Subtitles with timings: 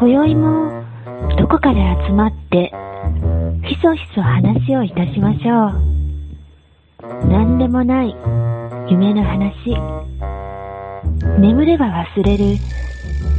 [0.00, 0.84] 今宵も
[1.36, 2.72] どこかで集まって
[3.66, 7.26] ひそひそ話をいたしましょう。
[7.26, 8.14] 何でもない
[8.88, 9.74] 夢の話。
[11.40, 12.44] 眠れば忘れる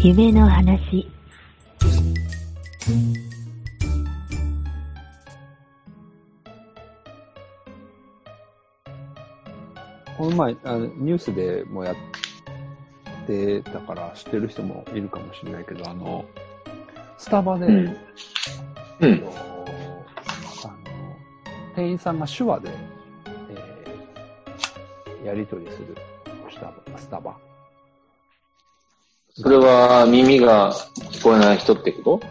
[0.03, 1.09] 夢の話。
[10.17, 11.95] この前、あのニュースでもやっ
[13.25, 16.25] てたから知ってる人もいるかもしれないけど、あの、
[17.19, 17.75] スタバで、うん。
[17.75, 17.95] う
[19.01, 19.21] あん。
[19.21, 19.31] の
[20.63, 20.73] あの
[21.75, 22.69] 店員さんが手話で、
[23.49, 25.95] えーやり取りする
[26.49, 26.73] スタバ。
[26.97, 27.35] スタバ
[29.35, 30.71] それは耳が
[31.11, 32.27] 聞こえない人ってこと？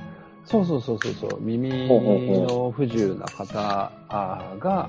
[0.46, 1.68] そうそうそうそうそう、耳
[2.40, 4.88] の不自由な方あが、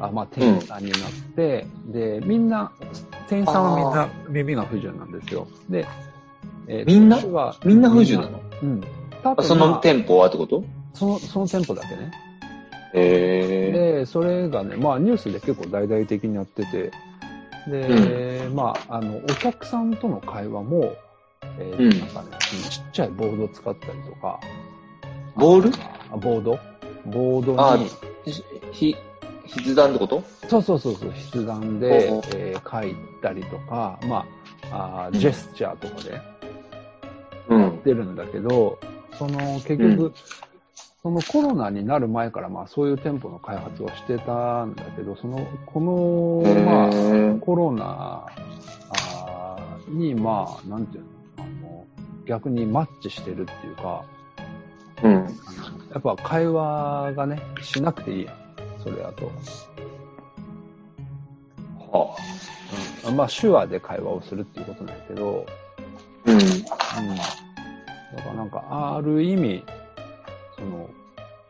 [0.00, 2.70] あまあ、店員さんになって、で、みんな、
[3.28, 5.46] 店員さんはみんな耳が不自由なんですよ。
[5.70, 5.86] で、
[6.66, 7.18] えーみんな？
[7.64, 8.40] みんな不自由なの？
[8.62, 8.80] うん。
[9.42, 10.64] そのまあ店舗はってこと？
[10.94, 12.12] その、その店舗だけね。
[12.94, 16.90] へで、それがね、まあニュースで結構大々的にやってて、
[17.68, 20.94] で、まあ、あの、お客さんとの会話も、
[21.58, 21.90] えーうん。
[21.90, 22.28] なんかね、
[22.70, 24.40] ちっちゃいボードを使ったりとか、
[25.36, 25.70] ボール？
[26.10, 26.58] あボード？
[27.06, 27.86] ボードあに、
[28.72, 28.96] ひ、
[29.46, 30.24] 筆談ってこと？
[30.48, 34.24] そうそうそうそう、筆談でえー書いたりとか、ま
[34.70, 36.20] あ、あーうんジェスチャーとかで
[37.48, 37.60] うん。
[37.60, 38.78] やってるんだけど、
[39.20, 40.14] その結局、うん
[41.02, 48.26] そのコロナになる前からまあそういう店舗の開発をしてたんだけど、その、この、まあ、コロナ
[49.88, 51.86] にまあ、なんていうの、あの、
[52.26, 54.04] 逆にマッチしてるっていうか、
[55.02, 55.12] うん。
[55.90, 58.36] やっぱ会話がね、しなくていいやん。
[58.82, 59.32] それだと。
[61.90, 62.14] は
[63.08, 65.46] うん、まあ手話で会話をするっていうことなんだけど、
[66.26, 66.30] あ。
[66.30, 66.36] うん。
[66.36, 66.40] う
[67.14, 67.49] ん。
[68.16, 69.64] だからなんか、ある意味、
[70.56, 70.90] その、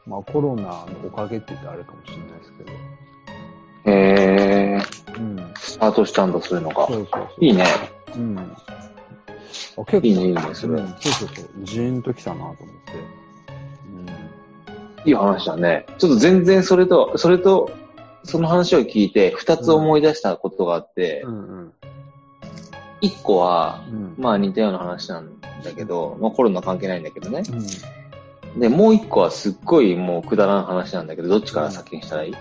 [0.07, 2.73] まあコロナのおかげって言ったらあれかもしれないですけど、
[3.87, 3.93] へ
[4.79, 4.81] え。
[5.17, 5.55] うん。
[5.57, 6.93] スタートしたんだ、そういうのがそ。
[6.93, 7.29] うそうそう。
[7.41, 7.65] いいね。
[8.15, 8.39] うん。
[8.39, 10.75] あ結構、いいね、いいね、それ。
[10.75, 11.49] うん、そうそうそう。
[11.63, 12.71] ジーンときたなと思って。
[15.07, 15.87] いい話だね。
[15.99, 17.71] ちょっと全然それと、それと、
[18.25, 21.33] その話を聞いて、二つ思い出したことがあってう、ん。
[21.33, 21.73] うん
[23.03, 23.95] 一個は、うん。
[23.95, 24.15] うん。
[24.19, 27.43] まあ似たような話なんだけど、まあコロナ関係ないんだけどね。
[28.55, 28.61] うん。
[28.61, 32.33] で、もう一個はすっごいもうくだらん話なんだけど、どっちから先にしたらいい？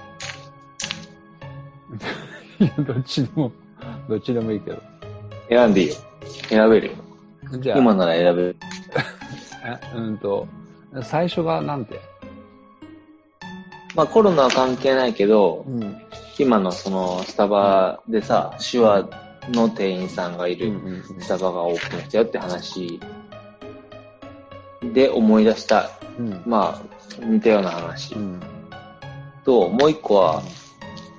[2.59, 3.52] いや、 どっちでも、
[4.08, 4.81] どっちでもいいけど。
[5.50, 5.96] 選んでいいよ。
[6.47, 6.94] 選べるよ。
[7.59, 8.56] じゃあ、今なら選べる。
[9.66, 10.47] えうんと、
[11.03, 12.00] 最初がなんて？
[13.96, 16.02] まあコロナは関係ないけど、うん。
[16.38, 19.09] 今のそのスタバでさ、手話
[19.52, 23.00] の店員さんがいるうんスタバがオープンしたよって話
[24.94, 26.42] で思い出した、うん。
[26.46, 28.40] まあ似たような話うん。
[29.44, 30.44] と、もう一個は、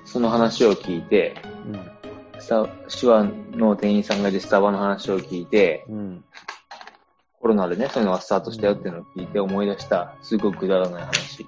[0.05, 1.91] その話を聞いて、うん。
[2.39, 6.23] スタ手話の店員さんがいるスタバの話を聞いて、うん。
[7.39, 11.45] コロナでね、そういうのがスタートしたよっていうのを聞いて思い出した、すごくくだらない話。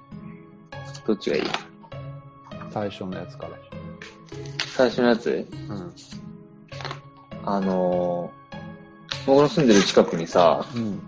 [1.06, 1.42] どっちがいい？
[2.70, 3.50] 最初のやつから。
[4.76, 5.46] 最初のやつ？
[5.68, 5.92] うん。
[7.46, 11.02] あのー、僕の住んでる近くにさ、うん。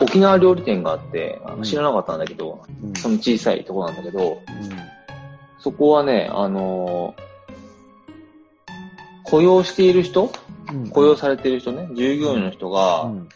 [0.00, 2.94] 沖縄料理店があって、あうん知らなかったんだけど、うん。
[2.94, 4.40] その小さいとこなんだけど、
[5.58, 7.30] そこはね、あのー
[9.24, 10.32] 雇用している人
[10.70, 10.90] うん。
[10.90, 13.28] 雇用されている人ね、従業員の人うが、ん。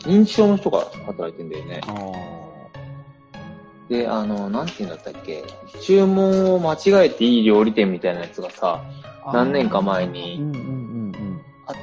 [0.00, 1.80] 認知症の人が働いてんだよね。
[3.88, 5.44] で、あの、なんて言うんだったっけ、
[5.80, 8.82] 注文を間違えていい料理店みたいなやつがさ、
[9.32, 10.42] 何年か前うに
[11.66, 11.76] あっ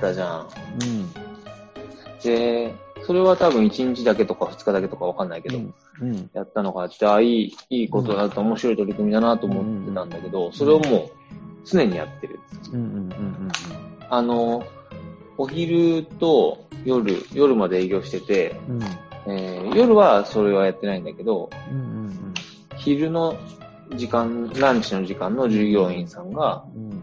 [0.00, 0.48] たじゃん。
[0.80, 1.12] うん。
[2.22, 5.74] で、それは多分1日だけとか2日だけとかわかんないけど、うん。
[6.00, 6.30] うん。
[6.34, 11.10] やったのがあって、ああ、いい、いいことだと面白い取り組みだなと思ってたんだけど、それをもう
[11.64, 12.40] 常にやってる。
[14.10, 14.66] あの、
[15.38, 19.07] お昼と夜、夜まで営業してて、うん。
[19.26, 22.34] えー夜はそれはやってないんだけど、うんうん
[22.78, 23.36] 昼の
[23.96, 27.02] 時間、ランチの時間の従業員さんが、うん。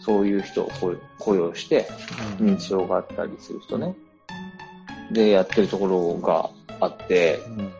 [0.00, 1.88] そういう人を雇雇用して、
[2.38, 2.48] うん。
[2.48, 3.94] 認知症があったりする人ね。
[5.12, 7.72] で、やってるところがあって、うん。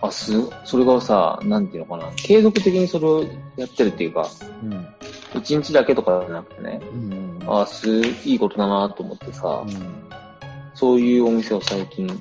[0.00, 0.32] あ、す、
[0.64, 3.24] それがさ、なんていうのかな、継続的にそれを
[3.56, 4.28] やってるっていうか、
[4.62, 4.86] うん。
[5.34, 7.38] 一日だけとかじゃなくてね、うん。
[7.46, 10.07] あ、す、いいことだなと思ってさ、うん。
[10.78, 12.16] そういうお店を最近知っ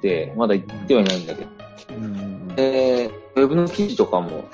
[0.00, 1.50] て、まだ行ってはいないんだけど、
[1.90, 2.48] うん。
[2.54, 4.44] で、ウェブの記事とかも、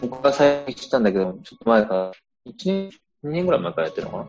[0.00, 2.12] 僕が最近知ったんだけど、ちょっと前から、
[2.46, 2.90] 1年
[3.24, 4.24] 2年ぐらい前からやってるのかな？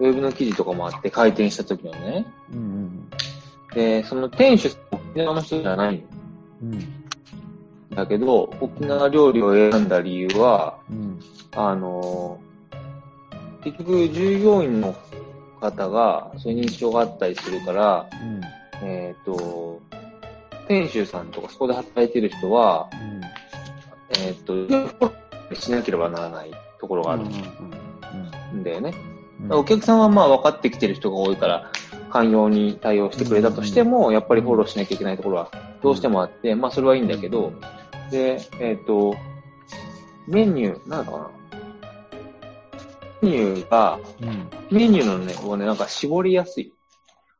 [0.00, 0.08] うん。
[0.08, 2.26] ウェブの記事とかもあって開店した時のね。
[2.52, 2.58] うん。
[2.58, 3.10] うん。
[3.74, 6.04] で、その店主、沖縄の人じゃないん
[6.62, 7.04] うん。
[7.94, 11.20] だけど、沖縄料理を選んだ理由は、うん。
[11.54, 12.44] あのー
[13.64, 14.94] 結局従業員の
[15.60, 18.40] 方がそういう認知症があったりするから、うん。
[18.82, 19.80] えっ、と、
[20.68, 22.88] 店主さんとかそこで働いてる人は、
[24.20, 24.54] えっ、と、
[25.54, 27.24] しなければならないところがある。
[28.54, 28.94] んだよね。
[29.50, 31.70] お客さんはまあ分かってきてる人が多いから、
[32.10, 35.50] 寛容に対応してくれたとしても、やっぱりフォローしなきゃいけないところは
[35.82, 37.52] どうしてもあって、まあそれはいいんだけど、
[38.10, 39.16] で、えっ、と、
[40.26, 41.30] メニュー、なんだかな。
[43.24, 44.48] メニューが、うん。
[44.70, 46.72] メニューのね、をね、なんか絞りやすい。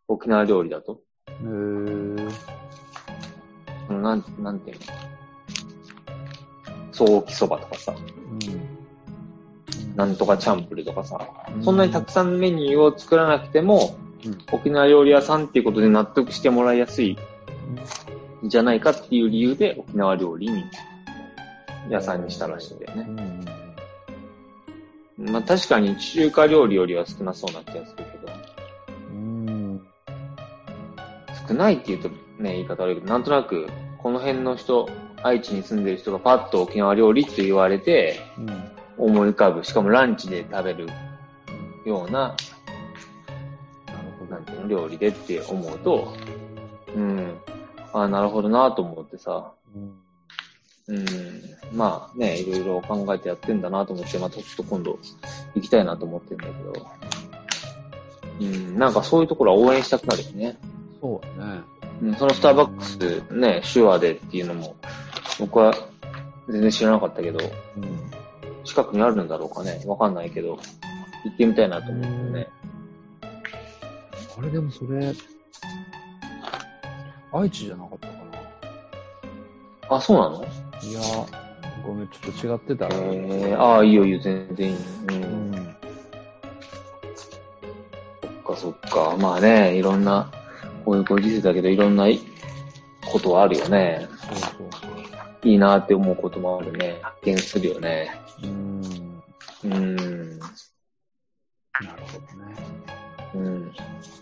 [0.09, 1.01] 沖縄料理だと。
[1.43, 2.17] うん。
[2.19, 4.83] へーなん、なんていうの？
[6.93, 8.01] ソーキそばとかさ、うん。
[9.97, 17.19] なんとかチャンプルとかさ、うんそんなにたくさんメニューを作らなくても、うん沖縄料理屋さんっていうことで納得してもらいやすい
[18.45, 20.65] んじゃないかっていう理由で沖縄料理に
[21.91, 23.05] 屋さんにしたらしいんだよね。
[23.07, 23.45] うん。
[25.31, 28.33] まあ確かに中華料理よりは少なそうな気がするけど、
[29.11, 29.87] うん。
[31.49, 33.69] 少ないって言うとね、言い方悪いけど、なんとなく
[33.99, 34.89] この辺の人、
[35.23, 38.75] 愛知に住んでる人がパッと沖縄料理って言われてうん。
[38.97, 40.87] 思い浮かぶ、しかもランチで食べる
[41.85, 42.37] ような、
[44.31, 46.15] なんていうの、料理でって思うと、
[46.95, 47.39] うん、
[47.93, 50.04] ああ、なるほどなと思ってさ、うん。
[50.87, 51.07] うん、
[51.73, 54.99] まあね、いろいろ考えてやってんだなと思って、またちょっと今度
[55.55, 56.87] 行きたいなと思ってんだけど、
[58.41, 60.59] うん、なんかそういうところは応援したくなるよね。
[61.01, 61.61] そうだね。
[62.03, 64.77] うん、そのスターバックスね、手話でっていうのも、
[65.39, 65.75] 僕は
[66.49, 67.39] 全然知らなかったけど、
[67.77, 68.11] うん。
[68.65, 70.59] 近くにあるんだろうかね、わかんないけど、
[71.25, 72.49] 行ってみたいなと思ってね。
[74.37, 75.15] あれでもそれ、
[77.33, 78.34] 愛知じゃなかったかな。
[79.91, 80.45] あ、そうなの？
[80.83, 81.01] いや、
[81.87, 82.97] ごめん、ちょっと違ってたら。
[82.97, 84.77] えー、ああ、いいよいいよ、全然いい。
[84.77, 84.81] う。
[85.11, 85.77] うんん。
[88.23, 89.17] そっかそっか。
[89.19, 90.31] まあね、いろんな、
[90.85, 92.21] こういうご時世だけど、いろんない
[93.07, 94.09] ことはあるよね。
[94.29, 94.51] そうそう
[94.81, 95.49] そう。
[95.49, 96.99] いいなって思うこともあるね。
[97.03, 98.11] 発見するよね。
[98.43, 99.23] うん。
[99.65, 100.39] うん。
[100.39, 100.59] なる
[102.07, 102.55] ほどね。
[103.35, 103.73] うん。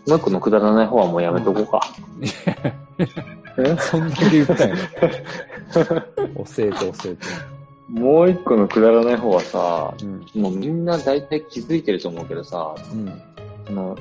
[0.07, 1.81] もう一個のくだらない方はもうやめとこうか。
[3.57, 4.09] えそん。
[4.09, 4.69] だけ言ったん。
[4.69, 4.81] やね。
[5.73, 5.83] 教
[6.57, 7.17] えて教えて。
[7.89, 10.41] もう一個のくだらない方はさ、うん。
[10.41, 10.85] もうみん。
[10.85, 13.21] な大体気づいてると思うけどさ、うん。
[13.67, 13.97] その、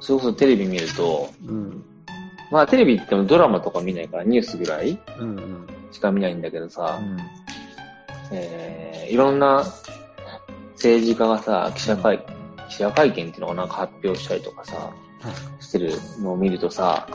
[0.00, 1.84] それこそテレビ見ると、うん。
[2.50, 4.98] まあテレビってもドラマとか見ないからニュースぐらい。
[5.92, 6.40] しか見ないん。
[6.40, 7.18] だけどさ、うん。
[8.32, 9.38] えー、いろん。
[9.38, 9.64] な
[10.74, 12.23] 政治家がさ、記者会、
[12.76, 14.92] 記者会見っていうのをなんか発表したりとかさ、
[15.60, 17.06] してるのを見るとさ、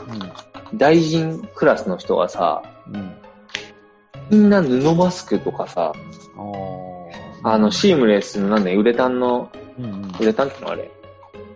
[0.74, 2.96] 大臣クラスの人がさ、うん。
[2.96, 3.14] うん。
[4.30, 5.92] みんな布マスクとかさ、
[7.42, 10.12] あの、シームレスのなんだよ、ウレタンの、うんうん。
[10.18, 10.90] ウレタンってのあれ、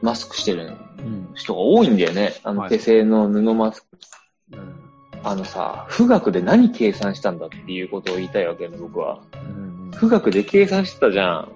[0.02, 1.30] マスクしてるうん。
[1.34, 2.34] 人が多いんだよね。
[2.42, 3.86] あの、はい手製の布マスク。
[4.52, 4.74] うん。
[5.22, 9.20] あのさ、富岳で何計算したんだっていうことを言いたいわけね、僕は。
[9.32, 9.90] うん。
[9.98, 11.48] 富岳で計算してたじゃん。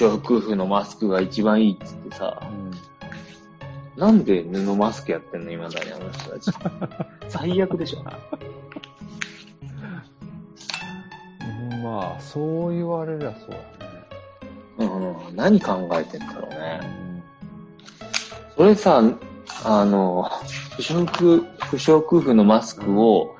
[0.00, 0.20] うん。
[0.20, 2.40] 不織布のマスクが一番いいっつってさ。
[2.42, 4.00] うん。
[4.00, 5.50] なんで布マスクやってんの？
[5.50, 6.50] 今だにあの人たち。
[7.28, 8.00] 最悪でしょ。
[8.00, 8.02] う
[11.74, 15.18] んまあ、そう言われりゃそうだね。
[15.28, 16.80] うん、何考えてんだろうね。
[18.56, 19.02] それさ、
[19.64, 20.30] あの、
[20.76, 23.36] 不織不織布のマスクを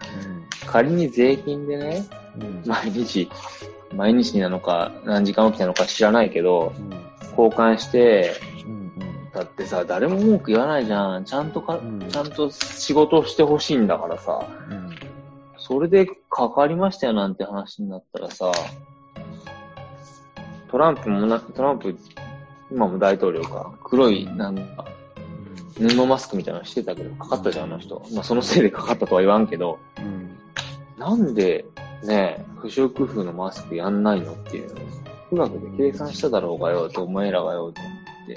[0.66, 2.06] 仮に税金でね、
[2.37, 2.42] うん。
[2.42, 2.62] うん。
[2.66, 3.28] 毎日、
[3.94, 6.90] 毎日なのか何時間起きたのか知らないけど、うん。
[7.30, 8.34] 交換して、
[8.66, 8.92] うん。
[9.32, 11.25] だってさ、誰も文句言わないじゃん。
[11.25, 14.46] ちゃんとか、うんちゃんと仕事してほしいんだからさ。
[14.70, 14.90] うん。
[15.56, 18.52] それでかかりましたよなんて話になったらさ、
[20.72, 21.96] トランプもな、トランプ、
[22.70, 24.87] 今も大統領か、黒い、なんか、
[25.78, 28.02] 布マスクみたいなのしてたけど、かかったじゃん、あの人。
[28.12, 30.38] まあ、そのせいでかかったとは言わんけど、うん。
[30.99, 31.64] なんで、
[32.02, 34.80] ね、不織布のマスクやんないのっていうの。
[35.30, 37.92] 富岳で計算しただろうがよ、ってお前らがよ、と思っ
[38.26, 38.37] て、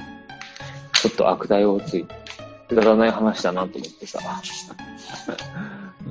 [1.02, 2.16] ちょっと悪態をついて、
[2.70, 4.20] くだらない話だなと思ってさ。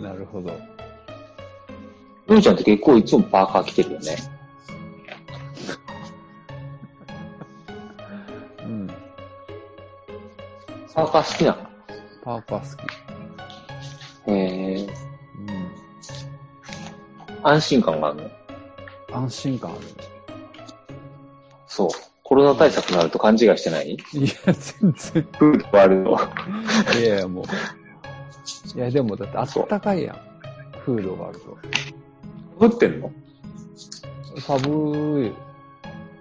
[0.01, 0.53] なるほど。
[2.29, 4.17] のりちゃんって結構いつもパーカー着てるよね。
[8.61, 8.87] うん。
[10.95, 11.57] パーカー好きなの？
[12.23, 12.67] パーカー好
[14.27, 14.31] き。
[14.31, 14.64] へえ、うん。
[17.45, 18.31] 安心感があるの？
[19.13, 19.87] 安心感あるね。
[21.67, 21.89] そう。
[22.23, 23.91] コロナ対策になると勘違いしてない？
[23.91, 23.99] いや、
[24.53, 25.29] 全然。
[25.39, 26.19] フードワールド。
[26.99, 27.45] いやいや、もう。
[28.77, 30.17] いや、でもだってあったかいやん。
[30.81, 31.59] フードがあると。
[32.59, 33.13] 降ってんの？
[34.41, 35.33] 寒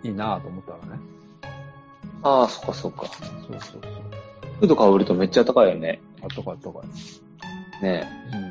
[0.04, 1.02] いなぁと思ったらね。
[2.22, 3.06] ああ、そっかそっか。
[3.06, 3.18] そう
[3.50, 3.82] そうそう。
[4.60, 6.02] フードかぶるとめっちゃ高いよね。
[6.22, 6.82] あったかいあったか
[7.82, 7.84] い。
[7.84, 8.43] ねうん。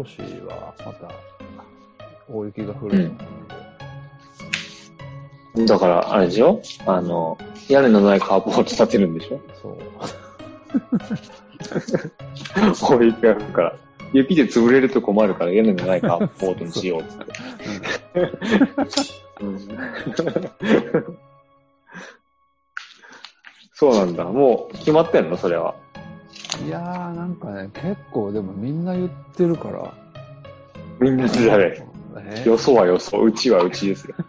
[0.00, 1.10] 今年はまた
[2.26, 3.28] 大雪が降ると思
[5.56, 7.36] うんで、だから、あれでしょあの、
[7.68, 9.76] 屋根のないカーポート立てるんでしょそう。
[12.96, 13.76] 大雪が降るから。
[14.14, 17.10] 雪で潰れると困るから屋根のないカーポートにしようって。
[19.42, 19.60] うん
[23.74, 24.24] そうなんだ。
[24.24, 25.36] もう決まってんの？
[25.36, 25.74] それは。
[26.66, 29.92] いやー、なんかね、結構でもみんな言ってるから。
[31.00, 31.84] みんなじゃね
[32.26, 33.18] え予想は予想。
[33.20, 34.14] うちはうちですよ。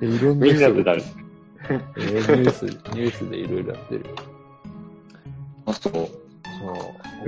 [0.00, 1.02] いろんなみんな人って誰？
[1.02, 4.04] えーニュース、ニュースでいろいろやってる。
[5.66, 5.92] あ、そう。
[5.92, 6.08] そう。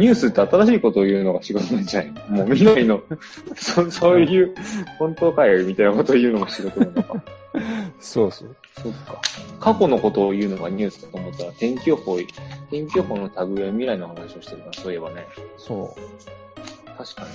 [0.00, 2.12] ニュースって新しいことを言うのが仕事なんじゃない？
[2.12, 3.02] のもう未来の、
[3.54, 4.54] そそういう、
[4.98, 7.22] 本当かよみたいなことを言うのが仕事なのか。
[8.00, 8.56] そうそう。
[8.80, 9.20] そっか。
[9.60, 12.18] 過去のことを言うのがニュースだと思ったら、天気予報、
[12.70, 15.26] 天気予報の類は未来の話をしてるから、そういえばね。
[15.56, 15.94] そ
[16.96, 17.28] 確かに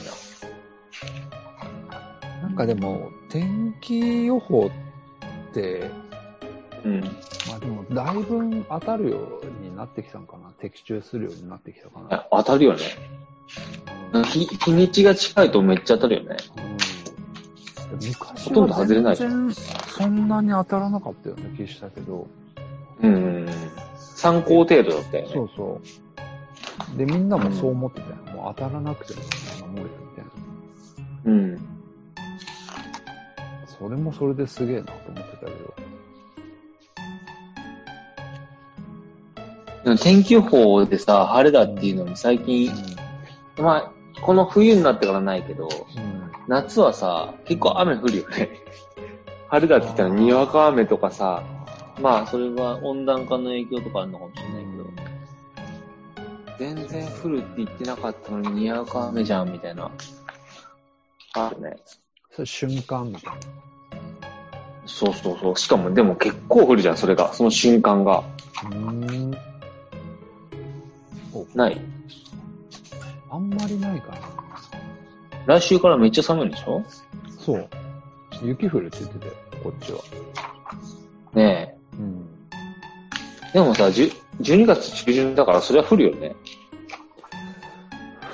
[2.42, 2.44] う。
[2.44, 4.70] なんかでも、天気予報
[5.52, 5.92] って、
[6.84, 6.90] な。
[6.90, 7.02] うん。
[7.02, 7.10] ま
[7.56, 10.52] あでも、だいぶ当たるようになってきたのかな。
[10.60, 12.08] 的中するようになってきたかな。
[12.12, 12.80] あ当たるよね。
[14.14, 16.38] うん日、日にちが近いとめっちゃ当たるよね。
[17.92, 19.56] うん、昔ほとんど外れなはい全然
[19.98, 22.28] そんなに当たらなかったような気したけど、
[23.02, 23.48] うん。
[23.96, 25.32] 参考程度だったよね。
[25.34, 25.82] そうそ
[26.94, 26.98] う。
[26.98, 28.16] で、みんなもそう思ってたよ。
[28.36, 30.32] もう当たらなくてもそんなもんやみたいな。
[31.26, 31.68] うん。
[33.80, 35.74] それもそれですげえなと思ってたけど。
[39.84, 42.72] でも天気予報でさ、晴れだっていうのに最近、
[43.58, 46.32] まあ、この冬になってからないけど、うん。
[46.48, 48.50] 夏はさ、結構雨降るよね。
[49.50, 51.44] 晴れだって言ったらにわか雨とかさ、
[52.02, 54.72] まあそれは温暖化の影響とかあるのかもしれないけ
[56.76, 59.90] ど、全然降るって言ってなかったのににわか雨じゃんみたいな。
[61.34, 61.78] あるね。
[62.32, 63.40] それ瞬間みたいな。
[64.86, 65.58] そうそうそう。
[65.58, 67.34] しかもでも結構降るじゃん、それが。
[67.34, 68.24] その瞬間が。
[68.64, 69.38] うーん。
[71.34, 71.80] おない？
[73.30, 74.18] あんまりないかな。
[75.46, 76.84] 来週からめっちゃ寒いんでしょ？
[77.40, 77.70] そう。
[78.44, 79.32] 雪降るって言ってたよ、
[79.64, 80.00] こっちは。
[81.34, 82.26] ねうん。
[83.50, 83.54] え。
[83.54, 86.36] でもさ、じゅ12月中旬だからそれは降るよね。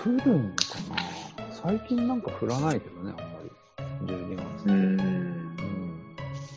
[0.05, 0.98] 降るんかな
[1.51, 3.50] 最近なんか降らないけどね、あんまり。
[4.05, 4.41] 12月。
[4.65, 5.00] うーん。
[5.00, 5.55] うん。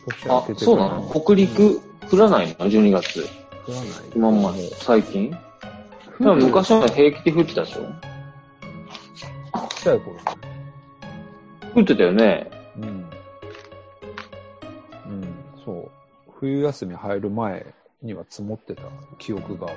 [0.05, 1.09] 年あそうなの？
[1.09, 3.21] 北陸降らないの ?12 月。
[3.65, 3.87] 降らない。
[4.15, 4.69] 今まで。
[4.75, 5.31] 最近？
[6.19, 7.81] でも昔は平気で降ってたでしょ？
[7.83, 10.21] ちっちゃい頃ね。
[11.75, 12.49] 降ってたよね。
[12.77, 13.06] うん。
[16.47, 17.65] 冬休み入る前
[18.01, 18.83] には積もってた
[19.17, 19.67] 記憶が。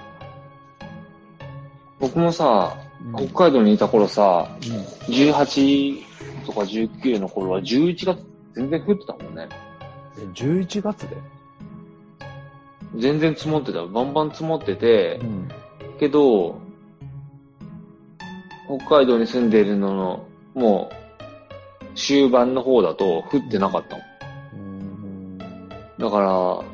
[1.98, 2.90] 僕もさ、うん
[3.28, 5.12] 北海道にいた頃さ、うん。
[5.12, 6.04] 18
[6.44, 8.18] とか19の頃は11月
[8.54, 9.48] 全然降ってたもんね。
[10.18, 11.16] え、11月で？
[12.96, 13.84] 全然積もってた。
[13.84, 15.48] バンバン積もってて、ん。
[15.98, 16.60] けど、
[18.66, 24.09] 北海道に住んでいるのの、もう、終盤の方だと降ってなかったもん。
[26.00, 26.64] だから、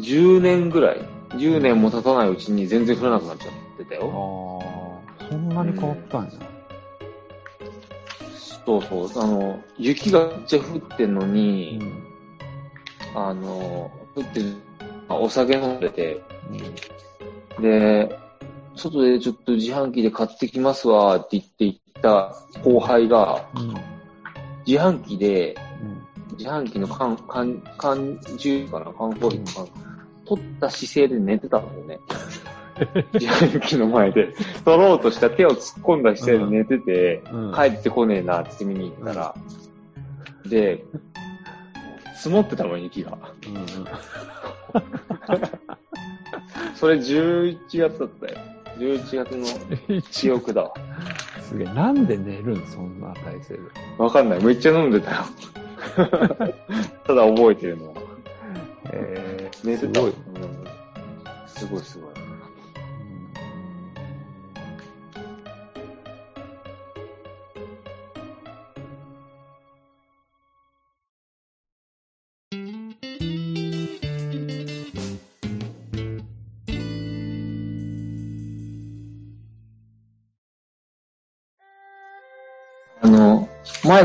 [0.00, 1.00] 10年ぐらい、
[1.30, 4.60] 10年も経たないうちに全然降らなくなっちゃってたあよ。
[5.18, 6.30] あ、そんなに変わったんや。
[8.66, 9.24] そうそう。
[9.24, 12.02] あの、雪がめっちゃ降ってんのに、ん。
[13.14, 14.54] あの、降ってる、
[15.08, 16.22] あお酒飲んでて、
[17.56, 17.62] うん。
[17.62, 18.18] で、
[18.76, 23.74] 外でちょっと自販機で買ってきますわって言って行った後輩が、うん。
[24.66, 25.69] 自販機で、うん。
[26.32, 28.86] 自販機の缶、缶、缶中かな？
[28.86, 29.68] 缶コーヒーの缶、
[30.26, 32.00] 取った姿勢で寝てたんだよね。
[33.12, 34.34] 自販機の前で、
[34.64, 37.54] 取ろうとした手を突っ込んだ姿勢で寝てて、うん。
[37.54, 39.34] 帰ってこねえなって見に行ったら、
[40.46, 40.84] で、
[42.16, 43.18] 積もってたもん、雪が。
[43.46, 43.66] うん。
[46.74, 48.38] それ11月だったよ。
[48.78, 50.74] 11月の記憶だわ。
[51.42, 51.66] すげえ。
[51.66, 52.66] なんで寝るん？
[52.66, 53.60] そんな体勢で。
[53.98, 54.44] わかんない。
[54.44, 55.16] めっちゃ飲んでたよ。
[55.96, 57.94] ただ覚えてるのは。
[58.92, 59.76] えー。
[59.78, 60.10] すごい。
[60.10, 60.60] うん
[61.46, 62.09] すごいすごい。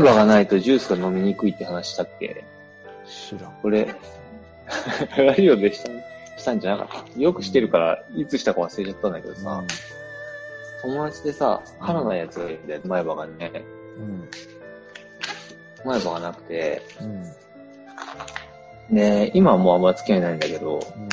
[0.02, 2.44] 歯がないとジュースが飲みにくいって話したっけ？
[3.06, 3.52] 知らん。
[3.62, 3.94] これ、
[5.16, 5.88] ラジオでした
[6.38, 9.64] したんじゃなかったよくしてるから、いつしたか忘れちゃったんだけどさ、
[10.82, 13.64] 友達でさ、鼻のやつがいるんだよ、前歯がね。
[13.96, 14.28] うん。
[15.84, 18.94] 前歯がなくて、うん。
[18.94, 21.08] で、今はもうあんま付き合いないんだけど、うん。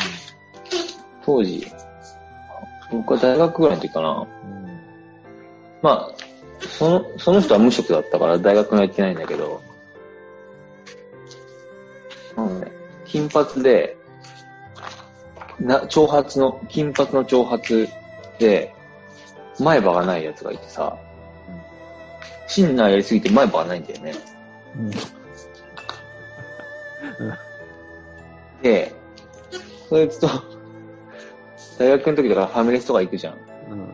[1.26, 1.66] 当時、
[2.92, 4.28] 僕は大学ぐらいの時かな。
[4.44, 4.82] うん。
[5.82, 6.23] まあ、
[6.70, 9.62] その、その人は無職だったから大学には行ってないんだけど、
[12.38, 12.72] うんね、
[13.06, 13.98] 金髪で、
[15.60, 17.88] な、長髪の、金髪の長髪
[18.40, 18.74] で、
[19.60, 20.98] 前歯がないやつがいてさ、
[22.48, 24.14] シンナーやりすぎて前歯がないんだよね。
[24.78, 24.92] うん。
[28.62, 28.94] で、
[29.90, 30.28] そいつと、
[31.78, 33.34] 大学の時だからファミレスとか行くじゃん。
[33.70, 33.92] うん。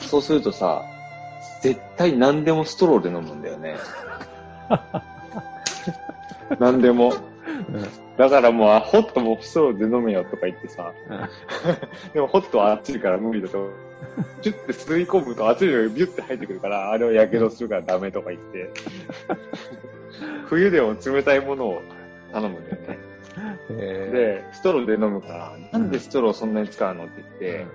[0.00, 0.84] そうするとさ、
[1.62, 3.76] 絶対何でもストローで飲むんだよね。
[6.58, 7.14] 何でも。
[8.18, 10.92] だからもう、あホットもストローで飲めよとか言ってさ、
[12.12, 13.70] でもホットは熱いから無理だと。
[14.42, 18.70] チュッて吸い込むと熱いのがビュッて入ってくるから、あれは火傷するからダメとか言って。
[20.46, 21.82] 冬でも冷たいものを
[22.32, 22.98] 頼むんだよね。
[23.70, 27.66] えで、ストローで飲むから、なんでストローそんなに使うのって言って、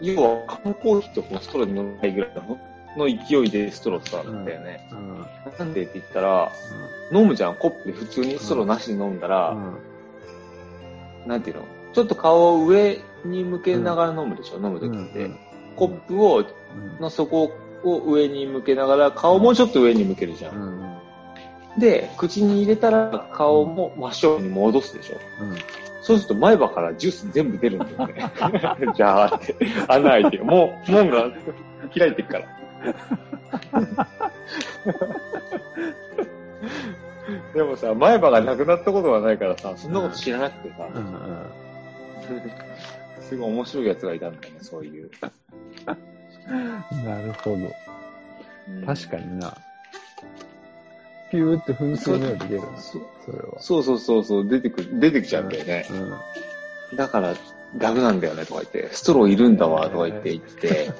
[0.00, 2.58] 要は缶コーヒーとこのストローで飲みたいぐらいの
[2.96, 4.88] の勢いでストロー使うんだよね。
[4.90, 5.26] うん。
[5.58, 6.50] なんでって言ったら、
[7.12, 9.56] 飲むじゃん、コップで普通にストローなしで飲んだら、
[11.26, 11.62] なんていうの？
[11.92, 15.30] ちょっと顔を上に向けながら飲むでしょ、飲むときって。
[15.76, 16.44] コップを、
[16.98, 17.52] の底
[17.84, 20.56] を上に向けながら、顔もちょっと上に向けるじゃん。
[20.56, 21.80] うん。
[21.80, 25.16] で、口に入れたら顔も真正面に戻すでしょ？
[26.00, 26.04] うん。
[26.04, 28.32] そうすると前歯からジュース全部出るんだよね。
[28.96, 29.54] じゃあって、
[29.88, 30.44] 穴開いてる。
[30.44, 31.30] もう、門が
[31.96, 32.46] 開いてるから。
[37.54, 41.46] でもさ、前歯がなくなったことはないからさ、そんなこと知らなくてさ、うん。
[43.22, 45.10] すごい面白いやつがいたんだよね、そういう。
[47.04, 47.56] なるほど。
[47.56, 47.70] うん
[48.86, 49.52] 確かにな。
[51.30, 52.78] ピューって噴水のように出るな。
[52.78, 52.92] そ
[53.24, 53.60] それは。
[53.60, 55.86] そうそうそうそう、出てくる、出てきちゃうんだよね。
[55.90, 56.96] うん。
[56.96, 57.34] だから、
[57.76, 60.92] ダメなんだよねとか言って、ストローいるんだわとか言って言って、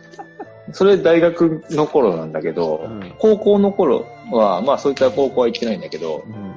[0.72, 6.54] それ大学の頃なんだけど、うん高校の頃は、まあそういった高校は行ってないんだけど、うん。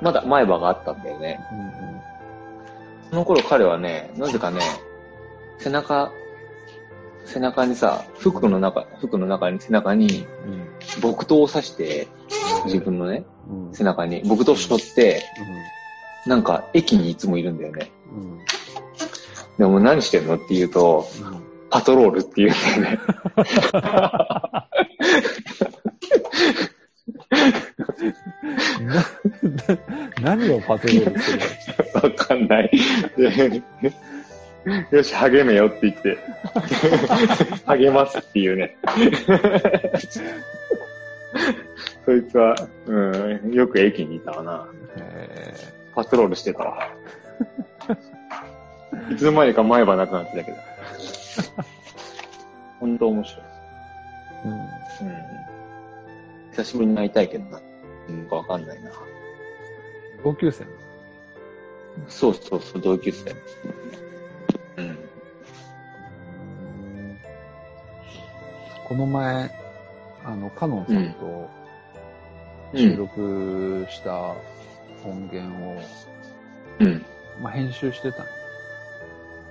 [0.00, 1.40] まだ前歯があったんだよね。
[1.52, 3.10] うん。
[3.10, 4.60] その頃彼はね、なぜかね、
[5.58, 6.12] 背中、
[7.24, 10.69] 背中にさ、服の中、服の中に背中にうん。
[11.00, 12.08] 木刀を刺して、
[12.64, 13.74] 自分のね、うん。
[13.74, 15.22] 背中に木刀を背負って、
[16.26, 17.90] なんか駅にいつもいるんだよね。
[18.12, 18.38] うん。
[19.58, 21.42] でも何してんのって言うと、うん。
[21.70, 23.00] パトロールって言うんだよね。
[30.20, 31.38] 何をパトロールする
[31.94, 32.02] の？
[32.02, 32.70] わかんない。
[34.64, 36.18] で よし、励めよって言って。
[37.66, 38.76] 励ますっていうね。
[42.04, 42.54] そいつは、
[42.86, 44.68] うん、よく駅にいたわな。
[44.96, 45.54] え
[45.94, 46.88] パトロールしてたわ。
[49.10, 50.58] いつの間にか前歯なくなってたけど。
[52.80, 53.42] 本当面白い。
[54.44, 54.52] ーうん。
[54.52, 54.60] うん。
[56.50, 57.60] 久しぶりに会いたいけどな。
[58.08, 58.90] うん、わかんないな。
[60.24, 60.64] 同級生
[62.08, 63.34] そうそうそう、同級生。
[64.80, 64.98] うん。
[68.88, 69.50] この前、
[70.24, 71.48] あの、カノンさんと
[72.74, 72.96] 収うん。
[72.96, 74.34] 録した
[75.04, 75.80] 音源を、
[76.80, 77.04] うん。
[77.42, 78.26] まあ、編集してたん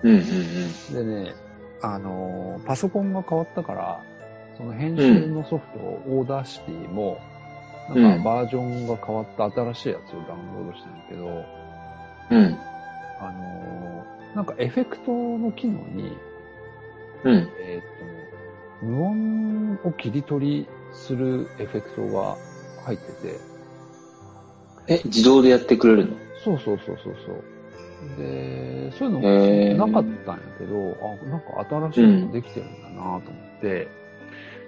[0.03, 0.15] うん。
[0.15, 0.93] うん。
[0.93, 1.33] でね、
[1.81, 4.03] あのーパソコンが変わったから、
[4.57, 12.57] その編集のソフトを Audacity も、うんなんかバージョンが変わった新しいやつをダウンロードしたんだけど、うん。
[13.19, 13.78] あのー
[14.35, 16.17] なんかエフェクトの機能に、
[17.23, 17.49] うん。
[17.59, 22.37] えっ、と、無音を切り取りするエフェクトが
[22.85, 23.39] 入ってて、
[24.87, 26.15] え、自動でやってくれるの？
[26.43, 27.43] そうそうそうそうそう。
[28.17, 33.87] で、そういうのなかったんやけど、あ、なんか新しいのできてるんだなと思って、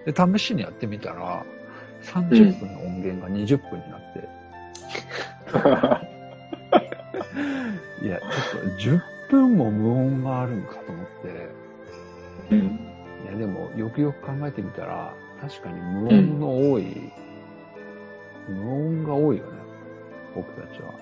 [0.06, 1.46] で、試しにやってみたら、
[2.04, 4.28] 30分の音源が20分になって、
[8.06, 8.28] いや、ちょ
[8.60, 9.00] っと10
[9.32, 11.50] 分も無音があるんかと思って、
[12.52, 12.80] うん。
[13.24, 17.12] いや、でも、よくよく考えてみたら、確かに無音の多い、
[18.48, 19.52] 無音が多いよね、
[20.36, 20.94] 僕たちは。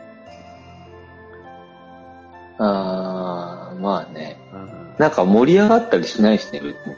[2.62, 4.38] あー、まあね。
[4.54, 6.96] うんなんか盛り上がったりしないしね、別に。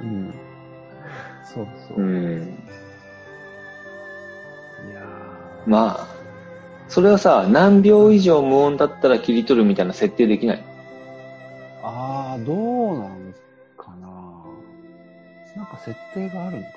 [0.00, 0.34] うん。
[1.44, 2.02] そうそうう。
[2.02, 2.38] ん。
[4.90, 6.17] いやーまあ、
[6.88, 10.64] それはさ、何秒以上無音だったら切り取るみたいな設定できない？
[11.82, 13.34] あー、どうなん
[13.76, 14.08] かな
[15.56, 16.68] なんか設定があるんか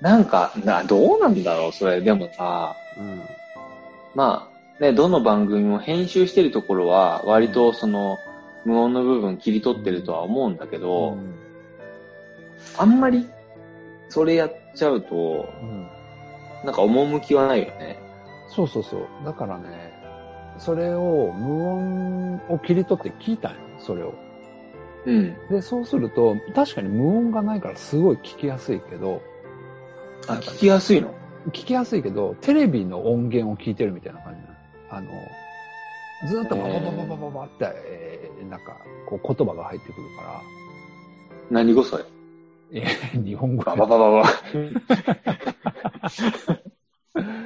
[0.00, 2.00] なんか、な、どうなんだろう、それ。
[2.00, 3.22] でもさ、なうん。
[4.14, 8.18] まあ、ね、どの番組も編集してるところは、割とその、
[8.64, 11.34] 無音の部分切り取ってるとは思うんだけど、うん
[12.78, 13.28] あんまり、
[14.08, 15.86] それやっちゃうと、うん
[16.64, 17.98] なんか趣はないよね。
[18.54, 19.06] そうそうそう。
[19.24, 19.92] だからね、
[20.58, 24.14] それを無音を切り取って聞いたんよ、それを。
[25.06, 25.36] うん。
[25.50, 29.20] で、そうすると、確かに無音がないからすごい聞きやすいけど、
[30.28, 31.12] あ、聞きやすいの？
[31.48, 34.54] 聞きやすいけど、テレビの音源を聞いてるみたいな感じなの
[34.90, 35.08] あの、
[36.28, 38.76] ずーっとバババババババって、えーなんか、
[39.08, 40.40] こう言葉が入ってくるから、
[41.50, 42.04] 何語それ？
[42.72, 44.24] えー日本語バババババ。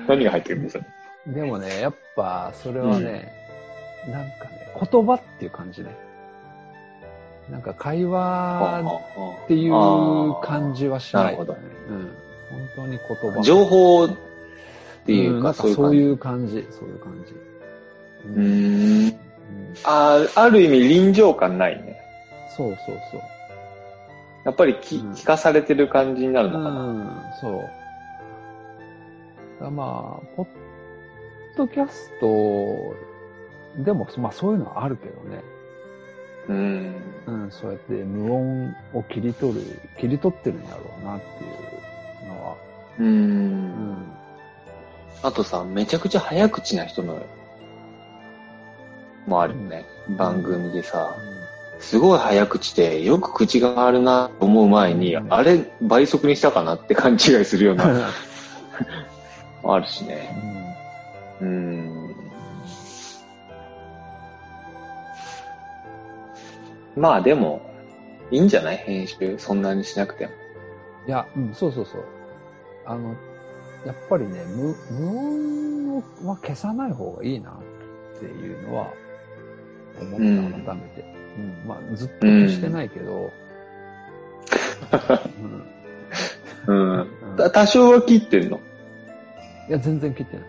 [0.08, 0.84] 何が入ってるんですか？
[1.26, 3.32] でもね、やっぱ、それはね、
[4.10, 5.94] なんかね、言葉っていう感じね。
[7.50, 8.82] なんか会話
[9.44, 9.72] っていう
[10.42, 11.56] 感じはしない、なるほど
[11.88, 12.10] うん。
[12.50, 13.42] 本当に言葉。
[13.42, 14.10] 情報っ
[15.06, 17.34] ていうか、んかそういいう感じ、そういう感じ。
[18.26, 19.06] うん。
[19.06, 19.18] うん
[19.84, 22.00] あある意味臨場感ないね。
[22.56, 23.20] そうそうそう。
[24.44, 26.82] やっぱり聞,、うん聞かされてる感じになるうのかな。
[26.82, 27.70] ん、そう。
[29.60, 30.46] まあ、ポッ
[31.56, 32.96] ドキャスト
[33.82, 35.42] でも、まあそういうのはあるけどね。
[36.48, 36.94] うん。
[37.26, 39.60] うん、そうやって無音を切り取る、
[39.98, 41.46] 切り取ってるんだろうなってい
[42.26, 42.56] うのは。
[42.98, 43.04] う。
[43.04, 43.96] うんん。
[45.22, 47.20] あとさ、めちゃくちゃ早口な人の、
[49.26, 49.84] もあるよね。
[50.16, 51.16] 番組でさ、
[51.80, 57.92] すごい早口で、よく口が回るなと思う前に、うんあれ倍速にしたかなって勘違いするような、 も
[59.74, 60.74] あるしうね。
[61.42, 62.14] んうん。
[66.96, 67.60] まあでも、
[68.30, 68.76] いいんじゃない？
[68.78, 70.32] 編集、そんなにしなくても。
[71.06, 72.04] いや、うん、そうそうそう。
[72.86, 73.14] あの、
[73.86, 78.92] やっぱりね、無、無音は消さない方がいいなっていうのは
[80.00, 81.04] 思った、うん改めて。
[81.38, 83.30] うん、まあ、ずっと消してないけど、
[86.66, 87.06] うんうん。
[87.52, 88.60] 多少は切ってんの
[89.68, 90.46] いや、全然切ってない。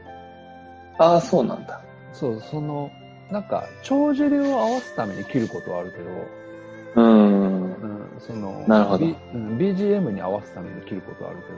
[1.00, 1.82] ああ、そうなんだ。
[2.14, 2.92] そう、その、
[3.32, 6.06] なんか、帳尻を合わすために切ることはあるけど、
[6.96, 7.64] うん。
[7.64, 7.72] うん、
[8.20, 11.54] その、なるほど B うん BGM に合わすために切ることはあるけ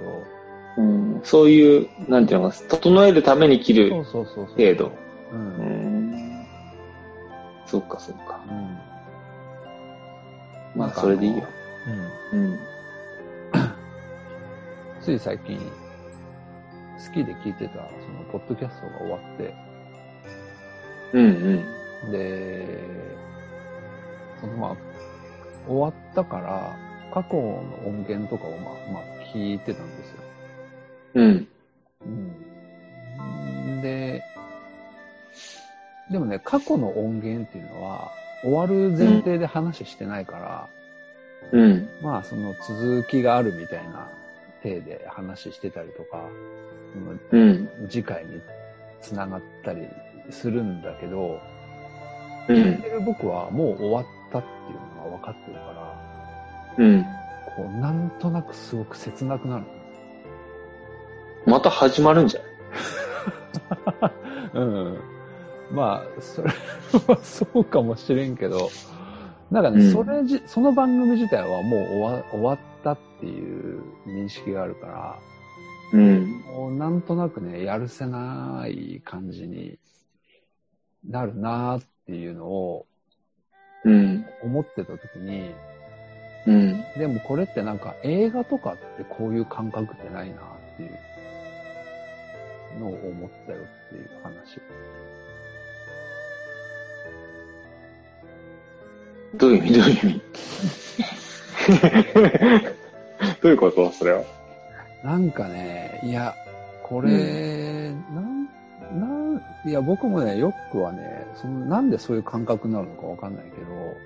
[0.78, 4.56] うん、そういう、なんていうのかな、整えるために切ど、るそうそうそうそう。
[4.56, 4.92] 程度。
[5.34, 5.36] う。
[5.36, 6.46] うんん。
[7.66, 8.40] そっかそっか。
[8.50, 8.78] うん。
[10.80, 11.44] まあ、それでいいよ。
[12.34, 12.40] うん。
[12.40, 12.60] うん。
[15.02, 15.60] つい最近、
[17.08, 19.54] 好きで聞いてた、その、ポッドキャストが終わって、
[21.14, 21.26] うん
[22.04, 22.12] うん。
[22.12, 22.80] で、
[24.40, 24.76] その、まあ、
[25.68, 26.76] 終わったから、
[27.14, 30.18] 過去の音源とかを、まあ、まあ、聞いてたんですよ。
[31.16, 31.48] うん。
[32.06, 32.10] う
[33.70, 33.82] ん。
[33.82, 34.24] で、
[36.10, 38.12] でもね、過去の音源っていうのは、
[38.44, 40.70] 終わる前提で話してないから、
[41.52, 41.90] うん。
[42.02, 44.10] まあ、その続きがあるみたいな
[44.62, 46.24] 体で話してたりとか、
[47.32, 47.70] うん。
[47.90, 48.42] 次回に
[49.02, 49.88] 繋がったり
[50.30, 51.40] するんだけど、
[52.48, 52.82] うん聞い。
[52.82, 55.60] てる僕はもう終わったっていうのが分かってるか
[56.78, 57.04] ら、うん。
[57.56, 59.64] こう、なんとなくすごく切なくなる。
[61.46, 62.42] また始まるんじゃ
[64.02, 64.12] ない？
[64.54, 64.98] うん。
[65.72, 66.50] まあ、それ
[67.08, 68.70] は そうかもしれんけど、
[69.50, 75.20] なんかね、うんそれじ、その番組自体はもう終わ終わったっていう認識があるから、
[75.94, 76.42] うん。
[76.42, 79.78] もうなんとなくね、やるせない感じに
[81.08, 82.86] なるなっていうのを
[83.84, 84.26] うん。
[84.44, 85.52] 思ってた時に、
[86.46, 86.84] うん。
[86.98, 90.40] でもこれってなんか映画とかってこういう感覚ってないなっ
[90.78, 94.62] ていうのを思ったよっていう話。
[99.36, 99.74] どういう意味？
[99.74, 100.22] どういう意味？
[103.42, 103.92] どういうこと？
[103.92, 104.24] それは。
[105.04, 106.36] なんかね、いや、
[106.84, 108.46] これ、なん、
[109.00, 113.98] なん、いや、僕もね、よくはね、その、なんでそういう感覚になるのかわかんないけど、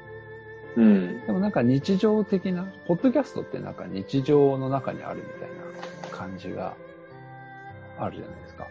[0.77, 1.25] うん。
[1.25, 5.49] でもなんか日常的な、ポッドキャストってなんか日常の中にあるみたい
[6.11, 6.73] な感じが
[7.99, 8.67] あるじゃないですか。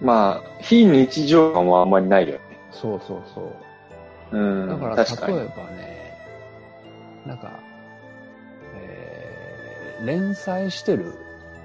[0.00, 2.40] まあ、非日常感はあんまりないよね。
[2.70, 3.52] そうそうそ
[4.32, 4.38] う。
[4.38, 4.68] うん。
[4.68, 4.96] だから。
[4.96, 6.14] 例えばね、
[7.26, 7.67] なんか、えー
[10.04, 11.14] 連載してる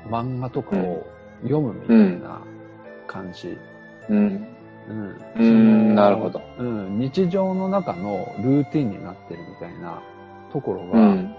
[0.07, 1.05] 漫画とかを
[1.43, 2.41] 読むみたいな
[3.07, 3.57] 感じ。
[4.09, 4.47] うん。
[5.37, 5.95] うん。
[5.95, 6.41] なるほど。
[6.57, 6.99] うん。
[6.99, 10.01] 日常の中のルーティンになってるみたいな
[10.51, 11.35] ところが、うん。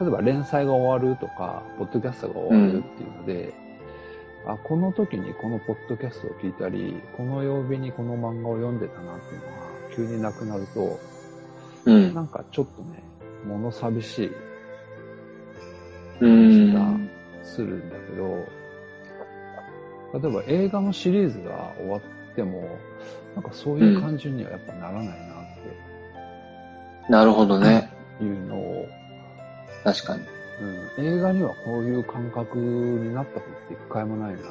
[0.00, 3.54] 例えば連載が終わるとか、ポッドキャストが終わるっていうので、
[4.46, 9.52] あ、この時にこのポッドキャストを聞いたり、この曜日にこの漫画を読んでたなっていうのが
[9.96, 11.00] 急になくなると、
[11.86, 12.22] うんな。
[12.22, 13.02] んかちょっとね、
[13.46, 14.34] 物寂しいうん。
[16.18, 16.96] 気が
[17.42, 18.46] するんだけど、
[20.20, 22.78] 例えば映画のシリーズが終わっても、
[23.34, 25.34] なんかそういう感じにはやっぱならないなっ
[27.08, 27.90] なるほどね。
[28.18, 28.88] ていうのを、
[29.82, 30.22] 確かに。
[30.98, 34.44] うん、映画にはこういう感覚になったことって一回もないなって。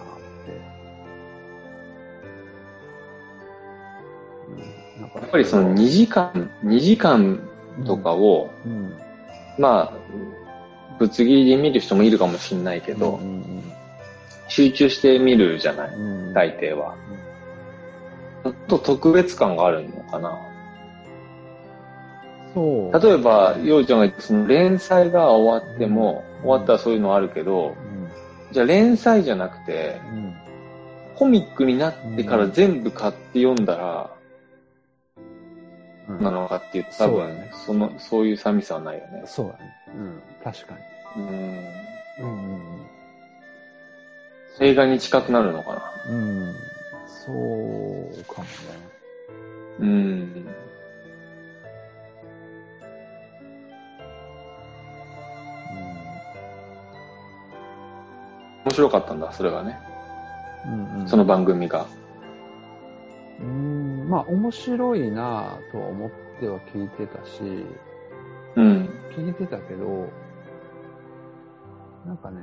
[4.97, 7.39] うん、なんかやっぱりその2時間、2時間
[7.85, 8.93] とかを、うん、
[9.57, 9.93] まあ、
[11.03, 13.63] ぶつ切りで見る人もいるかもしれないけど、うん
[14.49, 16.95] 集中して見るじゃない、うんうん、大抵は。
[18.43, 20.37] ちょっと特別感があるのかな。
[22.53, 23.01] そう。
[23.01, 27.75] 例えば、ようちゃんが言ったその連載が終わっても、終わったらそういうのあるけど、
[28.51, 30.35] じゃあ連載じゃなくて、うん、うん
[31.15, 34.11] コミックになってから全部買って読んだら、
[36.09, 39.23] うんなのかっていうと多分、そうだねその、そういう寂しさはないよね。
[39.25, 39.73] そうだね。
[39.95, 40.92] うん、確かに。
[41.17, 41.23] うん。
[41.23, 42.63] うんうん
[44.59, 46.13] 映画に近くなるのかな。
[46.13, 46.39] うん。
[46.39, 46.55] うん、
[47.07, 48.93] そうかもね。
[49.79, 50.47] うん。
[58.65, 59.77] 面白かったんだ、それがね。
[60.65, 61.85] うん、うんうん、その番組が。
[63.39, 67.41] うーん、まあ面白いなぁとは思っては聞いてたし、
[68.55, 68.89] うん。
[69.15, 70.09] 聞いてたけど、
[72.05, 72.39] なんかね、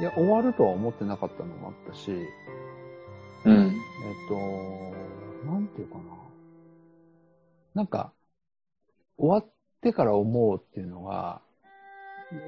[0.00, 2.10] いや、終わるとは思ってなかったのもあったし、
[3.44, 3.52] うん。
[3.54, 6.02] えっと、なんていうかな。
[7.74, 8.12] なんか、
[9.16, 11.40] 終わってから思うっていうのが、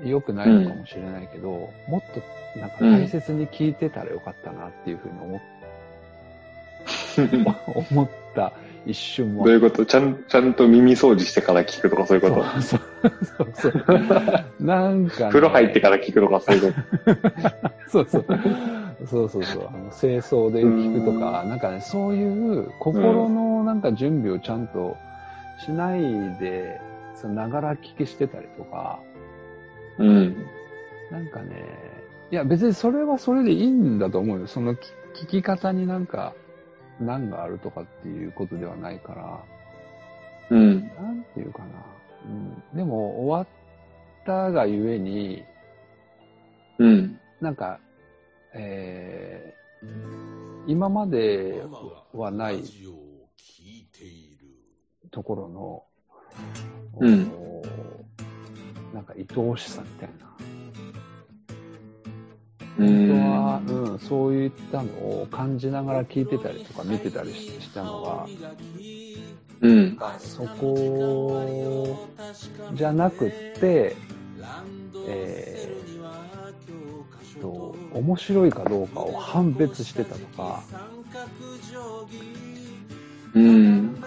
[0.04, 2.02] 良くないのかもしれないけど、もっ
[2.54, 5.40] となんか大切に聞いてたらよかったなっていうふうに思っ
[7.90, 8.52] 思った
[8.86, 9.84] 一瞬もどういうこと？
[9.84, 12.60] ちゃん、ちゃんと耳掃除してから聞くとかそういうこと？
[12.62, 14.44] そうそうそうそう。
[14.64, 17.18] なんか、ね、風呂入ってから聞くとかそういうこと？
[17.88, 18.24] そうそう。
[19.06, 19.68] そうそうそう。
[19.68, 24.96] あの清掃で聞くとか、なんかね、そういう心のなんか準備をちゃんと
[25.64, 26.00] しない
[26.38, 26.80] で、
[27.14, 29.00] そのながら聞きしてたりとか、
[29.98, 30.46] うん。
[31.10, 31.64] なんかね、
[32.30, 34.46] いや別にそれはそれでいいんだと思うよ。
[34.46, 34.78] その聞
[35.14, 36.34] 聞き方になんか
[37.00, 39.44] 難があるとかっていうことではないから、
[40.50, 40.80] うん。
[40.80, 41.66] なんていうかな。
[42.26, 45.42] うん、でも終わったがゆえに、
[46.78, 47.18] うん。
[47.40, 47.78] なんか、
[48.52, 51.62] えー、今まで
[52.12, 52.62] はない
[55.10, 55.82] ところの、
[56.98, 57.62] うんお
[58.94, 60.29] なんか愛おしさみたいな。
[62.82, 68.26] は、うん、そういったのを感じながら聞いてたりとか見てたりししたのが、
[69.60, 69.98] うん。
[70.18, 72.06] そこ
[72.74, 73.96] じゃなくって、
[75.06, 80.62] えー、と、面白いかどうかを判別してたとか、
[83.34, 84.02] うん。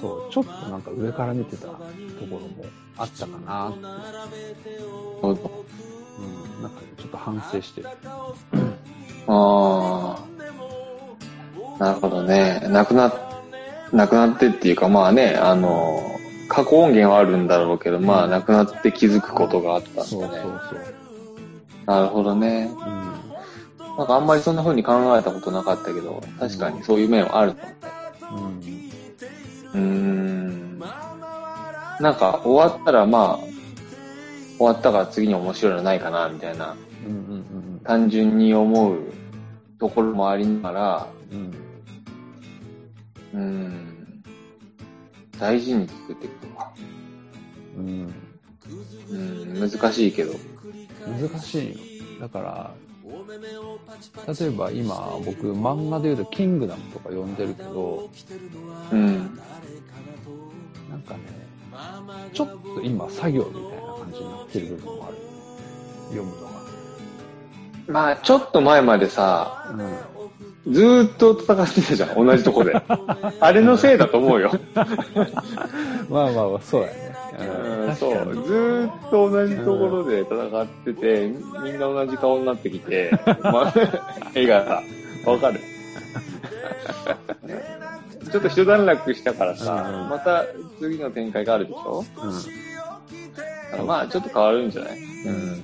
[0.00, 1.82] そう、ちょっとなんか上から見てたとこ
[2.30, 2.64] ろも
[2.96, 3.78] あったかなって。
[5.20, 7.88] うん、なんかちょっと反省してる。
[9.26, 10.18] あ
[11.78, 11.84] あ。
[11.84, 12.60] なるほどね。
[12.68, 13.12] なくな、
[13.92, 16.02] なくなってっていうか、まあね、あの、
[16.48, 20.08] 過去音源はあるんだろうけど、まあ、なくなって気づくことがあったんだね。
[20.08, 20.80] そうそうそう。
[21.86, 22.70] なるほどね。
[22.86, 22.98] うん
[23.98, 27.72] なんかあんまりそんな風に考えたことなかったけど、確かにそういう面はあると思
[29.74, 30.78] うーん。
[32.00, 33.48] なんか終わったらまあ、
[34.56, 38.98] 終わったから次に面白いのないかな、みたいな、うんうん単純に思う
[39.78, 41.54] ところもありながら、うん
[43.32, 44.22] うーん。
[45.38, 46.72] 大事に作っていくとか。
[47.76, 48.12] うん
[49.10, 50.34] うん、難しいけど。
[51.06, 52.20] 難しいよ。
[52.20, 52.74] だから、
[54.26, 58.10] 例えば今僕漫画で言うとキングダムとか読んでるけど、
[58.92, 59.16] うん。
[60.90, 61.20] なんかね、
[62.32, 65.16] ちょっと今作業みたいな感じになってる部分もある。
[66.08, 66.48] 読むの
[67.88, 70.07] まあ、ちょっと前までさ、が。
[70.70, 72.74] ずーっと戦ってたじゃん、同じとこで。
[73.40, 74.52] あれのせいだと思うよ。
[74.74, 77.08] まあまあまあ、そうだね。
[77.86, 78.12] うんそう。
[78.46, 81.26] ずーっと同じところで戦ってて、
[81.62, 83.10] みんな同じ顔になってきて、
[83.42, 83.74] まあ、
[84.34, 84.82] 絵が
[85.24, 85.60] さ、わかる。
[88.30, 90.44] ちょっと一段落したからさ、うんまた
[90.78, 92.04] 次の展開があるでしょ？
[93.78, 93.86] うん。
[93.86, 94.98] まあ、ちょっと変わるんじゃない？
[95.26, 95.62] うん。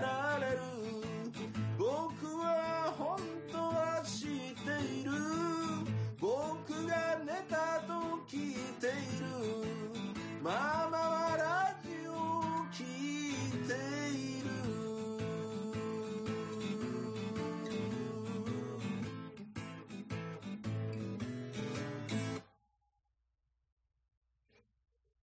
[0.00, 0.58] られる。
[1.78, 3.18] 僕は本
[3.50, 4.28] 当は知っ
[4.64, 5.12] ている。
[6.20, 7.92] 僕が寝たと
[8.28, 9.26] 聞いている。
[10.42, 11.25] ママは